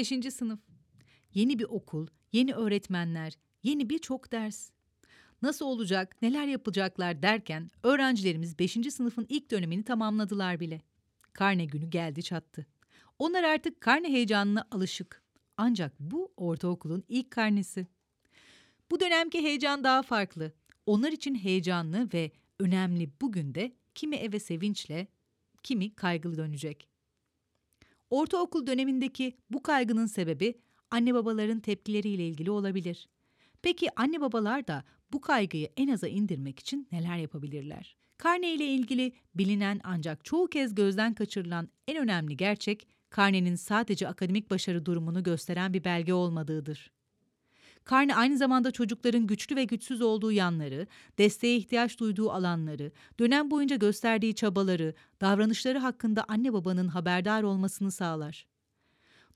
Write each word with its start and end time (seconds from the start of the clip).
Beşinci 0.00 0.30
sınıf. 0.30 0.60
Yeni 1.34 1.58
bir 1.58 1.64
okul, 1.64 2.06
yeni 2.32 2.54
öğretmenler, 2.54 3.32
yeni 3.62 3.90
birçok 3.90 4.32
ders. 4.32 4.70
Nasıl 5.42 5.66
olacak, 5.66 6.16
neler 6.22 6.46
yapacaklar 6.46 7.22
derken 7.22 7.70
öğrencilerimiz 7.82 8.58
5. 8.58 8.72
sınıfın 8.72 9.26
ilk 9.28 9.50
dönemini 9.50 9.84
tamamladılar 9.84 10.60
bile. 10.60 10.80
Karne 11.32 11.64
günü 11.64 11.90
geldi 11.90 12.22
çattı. 12.22 12.66
Onlar 13.18 13.42
artık 13.42 13.80
karne 13.80 14.08
heyecanına 14.08 14.68
alışık. 14.70 15.22
Ancak 15.56 16.00
bu 16.00 16.32
ortaokulun 16.36 17.04
ilk 17.08 17.30
karnesi. 17.30 17.86
Bu 18.90 19.00
dönemki 19.00 19.42
heyecan 19.42 19.84
daha 19.84 20.02
farklı. 20.02 20.52
Onlar 20.86 21.12
için 21.12 21.34
heyecanlı 21.34 22.08
ve 22.14 22.30
önemli 22.58 23.10
bugün 23.20 23.54
de 23.54 23.72
kimi 23.94 24.16
eve 24.16 24.40
sevinçle, 24.40 25.06
kimi 25.62 25.94
kaygılı 25.94 26.36
dönecek. 26.36 26.89
Ortaokul 28.10 28.66
dönemindeki 28.66 29.36
bu 29.50 29.62
kaygının 29.62 30.06
sebebi 30.06 30.54
anne 30.90 31.14
babaların 31.14 31.60
tepkileriyle 31.60 32.28
ilgili 32.28 32.50
olabilir. 32.50 33.08
Peki 33.62 33.88
anne 33.96 34.20
babalar 34.20 34.66
da 34.66 34.84
bu 35.12 35.20
kaygıyı 35.20 35.68
en 35.76 35.88
aza 35.88 36.08
indirmek 36.08 36.58
için 36.58 36.88
neler 36.92 37.16
yapabilirler? 37.16 37.96
Karne 38.18 38.54
ile 38.54 38.66
ilgili 38.66 39.12
bilinen 39.34 39.80
ancak 39.84 40.24
çoğu 40.24 40.46
kez 40.46 40.74
gözden 40.74 41.14
kaçırılan 41.14 41.68
en 41.88 41.96
önemli 41.96 42.36
gerçek, 42.36 42.88
karnenin 43.10 43.54
sadece 43.54 44.08
akademik 44.08 44.50
başarı 44.50 44.86
durumunu 44.86 45.22
gösteren 45.22 45.74
bir 45.74 45.84
belge 45.84 46.14
olmadığıdır. 46.14 46.92
Karne 47.84 48.14
aynı 48.14 48.38
zamanda 48.38 48.70
çocukların 48.70 49.26
güçlü 49.26 49.56
ve 49.56 49.64
güçsüz 49.64 50.02
olduğu 50.02 50.32
yanları, 50.32 50.86
desteğe 51.18 51.56
ihtiyaç 51.56 52.00
duyduğu 52.00 52.30
alanları, 52.30 52.92
dönem 53.18 53.50
boyunca 53.50 53.76
gösterdiği 53.76 54.34
çabaları, 54.34 54.94
davranışları 55.20 55.78
hakkında 55.78 56.24
anne 56.28 56.52
babanın 56.52 56.88
haberdar 56.88 57.42
olmasını 57.42 57.90
sağlar. 57.90 58.46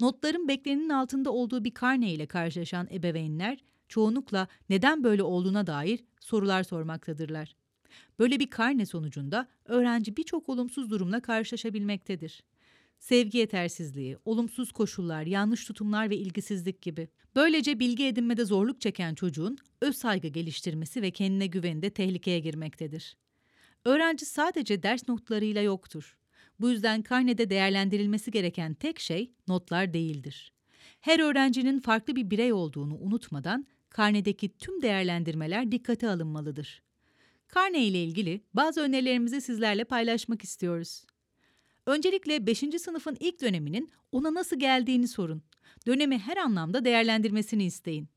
Notların 0.00 0.48
beklenenin 0.48 0.88
altında 0.88 1.30
olduğu 1.30 1.64
bir 1.64 1.74
karne 1.74 2.12
ile 2.12 2.26
karşılaşan 2.26 2.88
ebeveynler, 2.92 3.64
çoğunlukla 3.88 4.48
neden 4.68 5.04
böyle 5.04 5.22
olduğuna 5.22 5.66
dair 5.66 6.04
sorular 6.20 6.62
sormaktadırlar. 6.62 7.56
Böyle 8.18 8.40
bir 8.40 8.50
karne 8.50 8.86
sonucunda 8.86 9.48
öğrenci 9.64 10.16
birçok 10.16 10.48
olumsuz 10.48 10.90
durumla 10.90 11.20
karşılaşabilmektedir. 11.20 12.42
Sevgi 13.02 13.38
yetersizliği, 13.38 14.18
olumsuz 14.24 14.72
koşullar, 14.72 15.26
yanlış 15.26 15.64
tutumlar 15.64 16.10
ve 16.10 16.16
ilgisizlik 16.16 16.82
gibi. 16.82 17.08
Böylece 17.36 17.78
bilgi 17.80 18.06
edinmede 18.06 18.44
zorluk 18.44 18.80
çeken 18.80 19.14
çocuğun 19.14 19.58
öz 19.80 19.96
saygı 19.96 20.28
geliştirmesi 20.28 21.02
ve 21.02 21.10
kendine 21.10 21.46
güveni 21.46 21.82
de 21.82 21.90
tehlikeye 21.90 22.38
girmektedir. 22.38 23.16
Öğrenci 23.84 24.26
sadece 24.26 24.82
ders 24.82 25.08
notlarıyla 25.08 25.62
yoktur. 25.62 26.18
Bu 26.60 26.70
yüzden 26.70 27.02
karnede 27.02 27.50
değerlendirilmesi 27.50 28.30
gereken 28.30 28.74
tek 28.74 29.00
şey 29.00 29.32
notlar 29.48 29.94
değildir. 29.94 30.52
Her 31.00 31.20
öğrencinin 31.20 31.80
farklı 31.80 32.16
bir 32.16 32.30
birey 32.30 32.52
olduğunu 32.52 32.98
unutmadan 32.98 33.66
karnedeki 33.90 34.58
tüm 34.58 34.82
değerlendirmeler 34.82 35.72
dikkate 35.72 36.08
alınmalıdır. 36.08 36.82
Karne 37.48 37.84
ile 37.84 38.04
ilgili 38.04 38.40
bazı 38.54 38.80
önerilerimizi 38.80 39.40
sizlerle 39.40 39.84
paylaşmak 39.84 40.44
istiyoruz. 40.44 41.04
Öncelikle 41.86 42.46
5. 42.46 42.58
sınıfın 42.58 43.16
ilk 43.20 43.40
döneminin 43.40 43.90
ona 44.12 44.34
nasıl 44.34 44.58
geldiğini 44.58 45.08
sorun. 45.08 45.42
Dönemi 45.86 46.18
her 46.18 46.36
anlamda 46.36 46.84
değerlendirmesini 46.84 47.64
isteyin. 47.64 48.08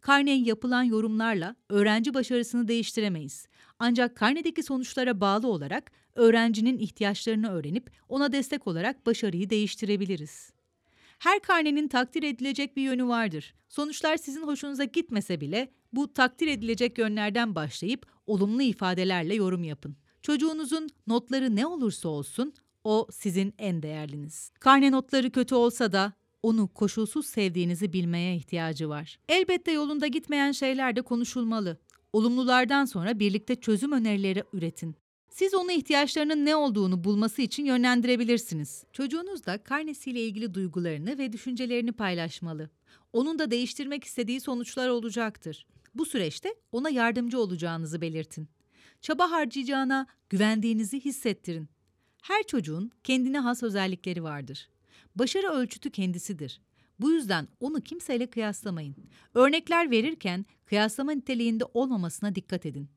Karneye 0.00 0.38
yapılan 0.38 0.82
yorumlarla 0.82 1.56
öğrenci 1.68 2.14
başarısını 2.14 2.68
değiştiremeyiz. 2.68 3.46
Ancak 3.78 4.16
karnedeki 4.16 4.62
sonuçlara 4.62 5.20
bağlı 5.20 5.48
olarak 5.48 5.92
öğrencinin 6.14 6.78
ihtiyaçlarını 6.78 7.50
öğrenip 7.50 7.90
ona 8.08 8.32
destek 8.32 8.66
olarak 8.66 9.06
başarıyı 9.06 9.50
değiştirebiliriz. 9.50 10.52
Her 11.18 11.40
karnenin 11.40 11.88
takdir 11.88 12.22
edilecek 12.22 12.76
bir 12.76 12.82
yönü 12.82 13.06
vardır. 13.08 13.54
Sonuçlar 13.68 14.16
sizin 14.16 14.42
hoşunuza 14.42 14.84
gitmese 14.84 15.40
bile 15.40 15.72
bu 15.92 16.12
takdir 16.12 16.48
edilecek 16.48 16.98
yönlerden 16.98 17.54
başlayıp 17.54 18.06
olumlu 18.26 18.62
ifadelerle 18.62 19.34
yorum 19.34 19.64
yapın. 19.64 19.96
Çocuğunuzun 20.22 20.88
notları 21.06 21.56
ne 21.56 21.66
olursa 21.66 22.08
olsun 22.08 22.54
o 22.84 23.06
sizin 23.12 23.54
en 23.58 23.82
değerliniz. 23.82 24.50
Karne 24.60 24.92
notları 24.92 25.30
kötü 25.30 25.54
olsa 25.54 25.92
da 25.92 26.12
onu 26.42 26.68
koşulsuz 26.68 27.26
sevdiğinizi 27.26 27.92
bilmeye 27.92 28.36
ihtiyacı 28.36 28.88
var. 28.88 29.18
Elbette 29.28 29.72
yolunda 29.72 30.06
gitmeyen 30.06 30.52
şeyler 30.52 30.96
de 30.96 31.02
konuşulmalı. 31.02 31.78
Olumlulardan 32.12 32.84
sonra 32.84 33.18
birlikte 33.18 33.56
çözüm 33.56 33.92
önerileri 33.92 34.44
üretin. 34.52 34.96
Siz 35.30 35.54
onu 35.54 35.72
ihtiyaçlarının 35.72 36.44
ne 36.44 36.56
olduğunu 36.56 37.04
bulması 37.04 37.42
için 37.42 37.64
yönlendirebilirsiniz. 37.64 38.84
Çocuğunuz 38.92 39.46
da 39.46 39.62
karnesiyle 39.62 40.20
ilgili 40.20 40.54
duygularını 40.54 41.18
ve 41.18 41.32
düşüncelerini 41.32 41.92
paylaşmalı. 41.92 42.70
Onun 43.12 43.38
da 43.38 43.50
değiştirmek 43.50 44.04
istediği 44.04 44.40
sonuçlar 44.40 44.88
olacaktır. 44.88 45.66
Bu 45.94 46.06
süreçte 46.06 46.54
ona 46.72 46.90
yardımcı 46.90 47.40
olacağınızı 47.40 48.00
belirtin. 48.00 48.48
Çaba 49.00 49.30
harcayacağına 49.30 50.06
güvendiğinizi 50.28 51.00
hissettirin. 51.00 51.68
Her 52.22 52.42
çocuğun 52.42 52.90
kendine 53.04 53.38
has 53.38 53.62
özellikleri 53.62 54.22
vardır. 54.22 54.68
Başarı 55.14 55.48
ölçütü 55.48 55.90
kendisidir. 55.90 56.60
Bu 57.00 57.10
yüzden 57.10 57.48
onu 57.60 57.80
kimseyle 57.80 58.30
kıyaslamayın. 58.30 58.96
Örnekler 59.34 59.90
verirken 59.90 60.46
kıyaslama 60.66 61.12
niteliğinde 61.12 61.64
olmamasına 61.74 62.34
dikkat 62.34 62.66
edin. 62.66 62.88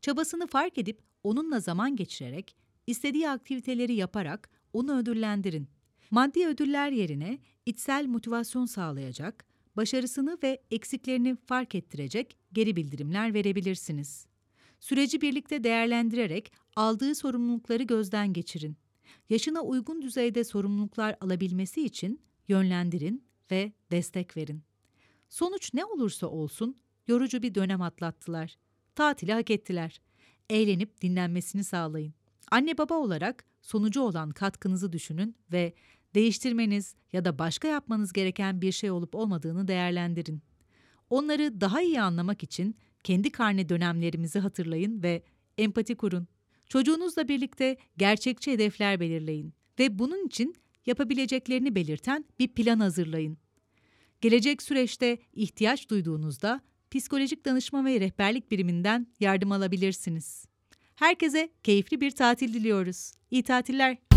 Çabasını 0.00 0.46
fark 0.46 0.78
edip 0.78 1.00
onunla 1.22 1.60
zaman 1.60 1.96
geçirerek, 1.96 2.56
istediği 2.86 3.30
aktiviteleri 3.30 3.94
yaparak 3.94 4.50
onu 4.72 4.98
ödüllendirin. 4.98 5.68
Maddi 6.10 6.46
ödüller 6.46 6.90
yerine 6.90 7.38
içsel 7.66 8.06
motivasyon 8.06 8.66
sağlayacak, 8.66 9.46
başarısını 9.76 10.38
ve 10.42 10.62
eksiklerini 10.70 11.36
fark 11.46 11.74
ettirecek 11.74 12.36
geri 12.52 12.76
bildirimler 12.76 13.34
verebilirsiniz. 13.34 14.26
Süreci 14.80 15.20
birlikte 15.20 15.64
değerlendirerek 15.64 16.52
aldığı 16.76 17.14
sorumlulukları 17.14 17.82
gözden 17.82 18.32
geçirin. 18.32 18.76
Yaşına 19.28 19.60
uygun 19.60 20.02
düzeyde 20.02 20.44
sorumluluklar 20.44 21.16
alabilmesi 21.20 21.84
için 21.84 22.20
yönlendirin 22.48 23.24
ve 23.50 23.72
destek 23.90 24.36
verin. 24.36 24.62
Sonuç 25.28 25.74
ne 25.74 25.84
olursa 25.84 26.26
olsun 26.26 26.76
yorucu 27.06 27.42
bir 27.42 27.54
dönem 27.54 27.82
atlattılar. 27.82 28.56
Tatili 28.94 29.32
hak 29.32 29.50
ettiler. 29.50 30.00
Eğlenip 30.50 31.00
dinlenmesini 31.00 31.64
sağlayın. 31.64 32.14
Anne 32.50 32.78
baba 32.78 32.94
olarak 32.94 33.44
sonucu 33.62 34.00
olan 34.00 34.30
katkınızı 34.30 34.92
düşünün 34.92 35.36
ve 35.52 35.74
değiştirmeniz 36.14 36.94
ya 37.12 37.24
da 37.24 37.38
başka 37.38 37.68
yapmanız 37.68 38.12
gereken 38.12 38.60
bir 38.60 38.72
şey 38.72 38.90
olup 38.90 39.14
olmadığını 39.14 39.68
değerlendirin. 39.68 40.42
Onları 41.10 41.60
daha 41.60 41.82
iyi 41.82 42.00
anlamak 42.00 42.42
için 42.42 42.76
kendi 43.04 43.32
karne 43.32 43.68
dönemlerimizi 43.68 44.38
hatırlayın 44.38 45.02
ve 45.02 45.22
empati 45.58 45.96
kurun. 45.96 46.28
Çocuğunuzla 46.70 47.28
birlikte 47.28 47.76
gerçekçi 47.96 48.52
hedefler 48.52 49.00
belirleyin 49.00 49.54
ve 49.78 49.98
bunun 49.98 50.26
için 50.26 50.54
yapabileceklerini 50.86 51.74
belirten 51.74 52.24
bir 52.38 52.48
plan 52.48 52.80
hazırlayın. 52.80 53.38
Gelecek 54.20 54.62
süreçte 54.62 55.18
ihtiyaç 55.32 55.90
duyduğunuzda 55.90 56.60
psikolojik 56.90 57.44
danışma 57.44 57.84
ve 57.84 58.00
rehberlik 58.00 58.50
biriminden 58.50 59.06
yardım 59.20 59.52
alabilirsiniz. 59.52 60.44
Herkese 60.96 61.50
keyifli 61.62 62.00
bir 62.00 62.10
tatil 62.10 62.54
diliyoruz. 62.54 63.12
İyi 63.30 63.42
tatiller. 63.42 64.09